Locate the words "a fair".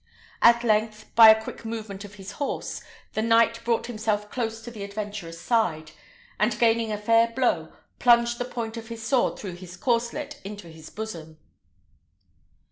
6.91-7.27